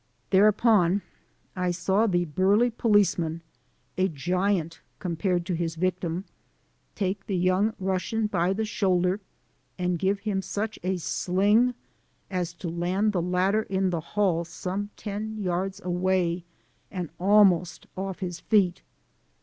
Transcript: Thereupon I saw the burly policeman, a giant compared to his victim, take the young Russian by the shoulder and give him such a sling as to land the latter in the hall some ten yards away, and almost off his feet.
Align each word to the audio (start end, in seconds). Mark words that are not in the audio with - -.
Thereupon 0.31 1.03
I 1.55 1.69
saw 1.69 2.07
the 2.07 2.25
burly 2.25 2.71
policeman, 2.71 3.43
a 3.99 4.07
giant 4.07 4.81
compared 4.97 5.45
to 5.45 5.53
his 5.53 5.75
victim, 5.75 6.25
take 6.95 7.27
the 7.27 7.37
young 7.37 7.73
Russian 7.79 8.25
by 8.25 8.51
the 8.53 8.65
shoulder 8.65 9.19
and 9.77 9.99
give 9.99 10.21
him 10.21 10.41
such 10.41 10.79
a 10.81 10.97
sling 10.97 11.75
as 12.31 12.51
to 12.55 12.67
land 12.67 13.13
the 13.13 13.21
latter 13.21 13.61
in 13.61 13.91
the 13.91 14.01
hall 14.01 14.43
some 14.43 14.89
ten 14.97 15.37
yards 15.37 15.79
away, 15.83 16.45
and 16.89 17.11
almost 17.19 17.85
off 17.95 18.21
his 18.21 18.39
feet. 18.39 18.81